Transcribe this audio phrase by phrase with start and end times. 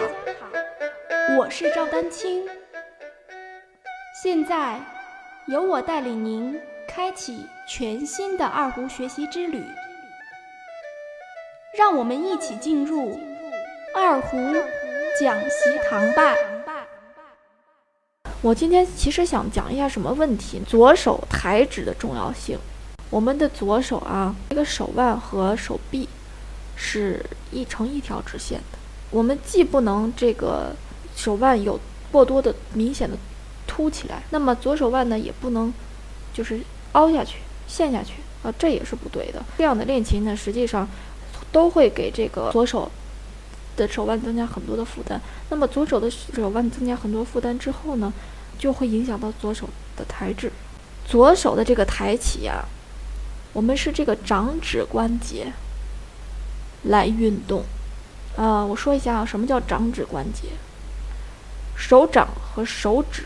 [0.00, 0.06] 好，
[1.36, 2.48] 我是赵丹青。
[4.22, 4.80] 现在
[5.46, 9.62] 由我带领您开启全新的二胡学习之旅，
[11.76, 13.20] 让我们一起进入
[13.94, 14.38] 二胡
[15.20, 16.34] 讲习堂吧。
[18.40, 20.62] 我今天其实想讲一下什么问题？
[20.66, 22.58] 左手抬指的重要性。
[23.10, 26.08] 我们的左手啊，这个手腕和手臂
[26.74, 28.79] 是一成一条直线的。
[29.10, 30.74] 我们既不能这个
[31.16, 31.78] 手腕有
[32.12, 33.16] 过多的明显的
[33.66, 35.72] 凸起来，那么左手腕呢也不能
[36.32, 36.60] 就是
[36.92, 39.42] 凹下去、陷下去啊，这也是不对的。
[39.58, 40.88] 这样的练琴呢，实际上
[41.52, 42.90] 都会给这个左手
[43.76, 45.20] 的手腕增加很多的负担。
[45.50, 48.12] 那么左手的手腕增加很多负担之后呢，
[48.58, 50.50] 就会影响到左手的抬指。
[51.04, 52.64] 左手的这个抬起呀，
[53.52, 55.52] 我们是这个掌指关节
[56.84, 57.64] 来运动。
[58.40, 60.48] 呃，我说一下啊，什么叫掌指关节？
[61.76, 63.24] 手掌和手指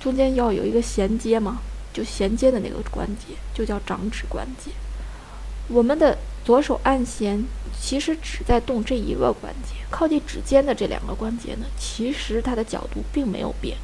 [0.00, 1.58] 中间要有一个衔接嘛，
[1.92, 4.70] 就衔接的那个关节就叫掌指关节。
[5.68, 7.44] 我们的左手按弦，
[7.78, 13.76] 其实只在动这一个关节，靠近指尖的这两个关节呢，其实它的角度并没有变。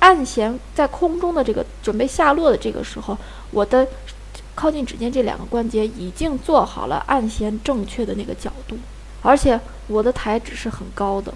[0.00, 3.16] 按弦在空中的这个准备下落的这个时候，
[3.52, 3.86] 我的
[4.56, 8.76] 靠近指尖这两个关节已经做好了按弦正确的那个角度。
[9.26, 11.34] 而且我的抬指是很高的，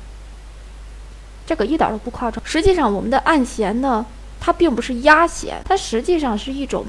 [1.45, 2.41] 这个一点都不夸张。
[2.47, 4.07] 实际上，我们的按弦呢，
[4.39, 6.87] 它并不是压弦，它实际上是一种，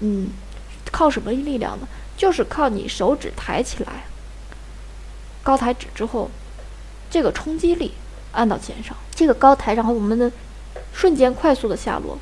[0.00, 0.30] 嗯，
[0.90, 1.86] 靠什么力量呢？
[2.16, 4.06] 就是靠你手指抬起来，
[5.44, 6.28] 高抬指之后，
[7.08, 7.92] 这个冲击力
[8.32, 10.32] 按到弦上，这个高抬，然后我们的
[10.92, 12.18] 瞬间快速的下落，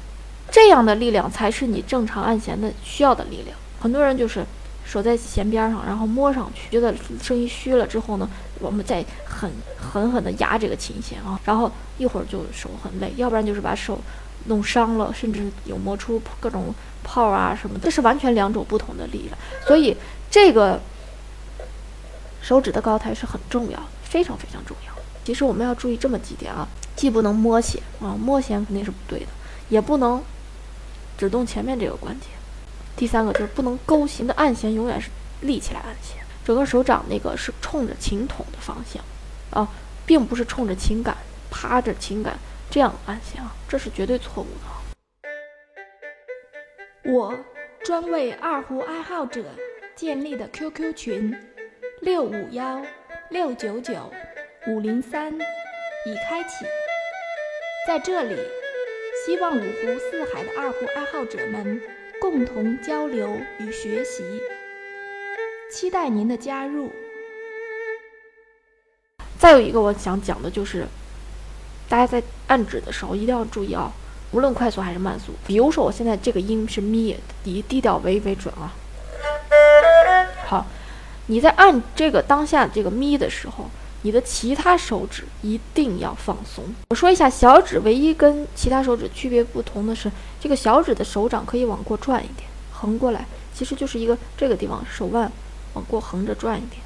[0.50, 3.56] 这样的力量才是你正常按弦的需要的力量。
[3.80, 4.44] 很多人就是。
[4.90, 8.26] 手在弦边上，然后摸上去，觉得声音虚了之后呢，
[8.58, 14.00] 我们再狠狠狠地压这个琴弦啊，然后一会儿就手很累，要不然就是把手
[14.46, 19.38] 弄伤了，甚至有磨出各种泡啊什么的，这是完全两种不同的力量。
[19.66, 19.94] 所以
[20.30, 20.80] 这个
[22.40, 24.92] 手指的高抬是很重要，非常非常重要。
[25.22, 26.66] 其实我们要注意这么几点啊，
[26.96, 29.26] 既不能摸弦啊，摸弦肯定是不对的，
[29.68, 30.22] 也不能
[31.18, 32.28] 只动前面这个关节。
[32.98, 35.08] 第三个就是不能勾弦的按弦，永远是
[35.42, 39.00] 立起来按弦，整个手掌那个是冲着琴筒的方向，
[39.50, 39.68] 啊，
[40.04, 41.16] 并不是冲着琴杆
[41.48, 42.36] 趴着琴杆
[42.68, 45.40] 这样按弦啊，这是绝对错误的。
[47.12, 47.38] 我
[47.84, 49.44] 专为二胡爱好者
[49.94, 51.34] 建立的 QQ 群
[52.00, 52.82] 六五幺
[53.30, 54.12] 六九九
[54.66, 56.66] 五零三已开启，
[57.86, 58.36] 在这里，
[59.24, 61.80] 希望五湖四海的二胡爱好者们。
[62.30, 64.22] 共同交流与学习，
[65.72, 66.92] 期待您的加入。
[69.38, 70.86] 再有一个我想讲的就是，
[71.88, 73.90] 大家在按指的时候一定要注意啊，
[74.32, 75.32] 无论快速还是慢速。
[75.46, 78.74] 比如说我现在这个音是咪，以低调为为准啊。
[80.44, 80.66] 好，
[81.28, 83.70] 你在按这个当下这个咪的时候。
[84.02, 86.64] 你的其他手指一定要放松。
[86.90, 90.10] 我说一下，小指唯一跟其他手指区别不同的是，
[90.40, 95.30] 这个小指的手掌可以往过转一点，横过来，其实就是一个这个地方手腕
[95.74, 96.80] 往过横着转一点。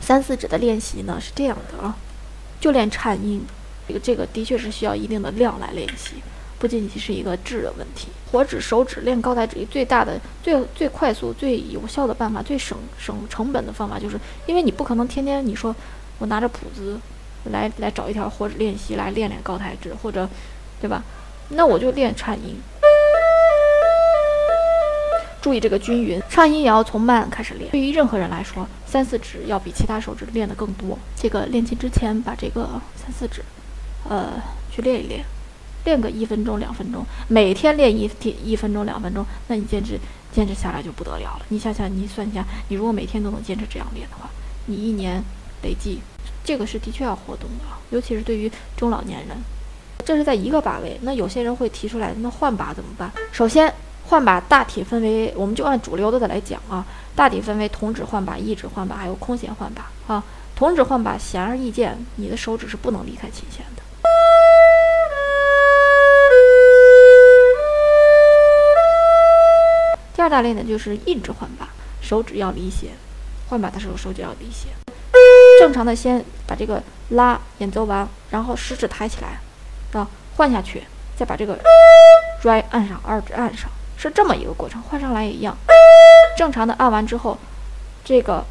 [0.00, 1.94] 三四指的练习呢是这样的啊，
[2.58, 3.44] 就练颤音，
[3.86, 6.14] 这个这个的确是需要一定的量来练习，
[6.60, 8.08] 不仅仅是一个质的问题。
[8.30, 15.74] 活指、手指练高抬指最大的、最最快速、最有效的办法，最省省成本的方法，就是因为你不可能天天你说
[16.18, 17.00] 我拿着谱子
[17.50, 20.28] 来来找一条活指练习来练练高抬指，或者
[20.80, 21.02] 对吧？
[21.48, 22.54] 那我就练颤音，
[25.40, 27.70] 注意这个均匀，颤音也要从慢开始练。
[27.70, 30.96] 对于任何人来说，三四指要比其他手指练得更多。
[31.16, 33.42] 这个练琴之前把这个三四指，
[34.08, 34.34] 呃，
[34.70, 35.24] 去练一练。
[35.84, 39.98] 练个一分钟、两分钟，每天练一天一分钟、两分钟，那你坚持
[40.32, 41.46] 坚持下来就不得了了。
[41.48, 44.28] 你想想，你算一下，你如果每天都能坚持这样练的话，
[44.66, 45.22] 你一年
[45.62, 46.00] 累计，
[46.44, 49.36] 这个是的确要活动的啊，尤其是对于中老年人。
[50.04, 53.10] 这是在一个把位，那有些人会提出来，那换把怎么办？
[53.30, 53.72] 首先
[54.06, 56.84] 换把大体分为，我们就按主流的来讲啊，
[57.14, 60.24] 大体分为同指换把、异指换把，还有空弦换把啊。
[60.56, 63.82] 同指换把显而易见，你的手指是不能离开琴弦的。
[70.30, 71.68] 大练点就是一指换把，
[72.00, 72.90] 手指要离弦，
[73.48, 74.70] 换把的时候手指要离弦。
[75.58, 79.40] 正常的先把这个拉演奏完，然后食指抬起来，
[79.92, 80.84] 啊，换下去，
[81.16, 81.58] 再把这个
[82.44, 83.68] r 按上，二指按上，
[83.98, 84.80] 是这么一个过程。
[84.82, 85.54] 换上来也一样，
[86.38, 87.36] 正常的按完之后，
[88.04, 88.42] 这个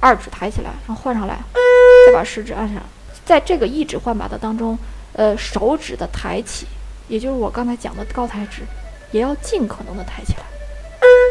[0.00, 1.38] 二指抬起来，然后换上来，
[2.06, 2.82] 再把食指按上，
[3.24, 4.78] 在这个一指换把的当中，
[5.12, 6.66] 呃，手指的抬起，
[7.08, 8.62] 也就是我刚才讲的高抬指，
[9.12, 10.44] 也要尽可能的抬起来，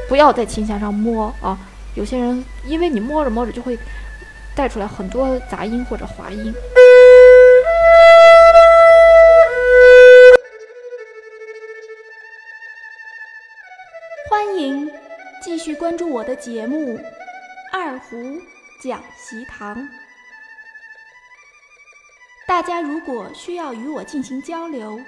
[0.07, 1.57] 不要在琴弦上摸啊。
[1.95, 3.77] 有些人因为你摸着摸着就会
[4.55, 6.53] 带出来很多杂音或者滑音。
[14.29, 14.91] 欢迎
[15.43, 16.97] 继续关注我的节目
[17.71, 18.39] 《二胡
[18.81, 19.77] 讲习堂》。
[22.47, 24.99] 大家如果需要与我进行交流，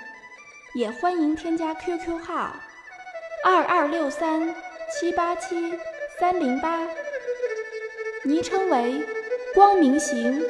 [0.74, 2.56] 也欢迎添加 QQ 号
[3.44, 4.54] 二二六三
[4.98, 5.78] 七八七
[6.18, 6.80] 三零八，
[8.24, 9.04] 昵称为
[9.54, 10.42] 光明行。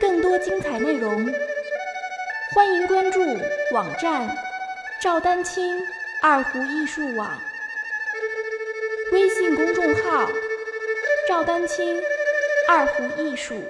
[0.00, 1.30] 更多精彩内容，
[2.54, 3.20] 欢迎关注
[3.72, 4.34] 网站
[5.02, 5.86] 赵丹青
[6.22, 7.38] 二胡艺术网，
[9.12, 10.26] 微信公众号
[11.28, 12.02] 赵丹青
[12.66, 13.62] 二胡艺术。